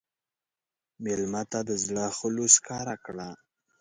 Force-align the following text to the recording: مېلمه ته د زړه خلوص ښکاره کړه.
مېلمه 1.03 1.43
ته 1.51 1.59
د 1.69 1.71
زړه 1.83 2.05
خلوص 2.17 2.53
ښکاره 2.59 2.95
کړه. 3.05 3.29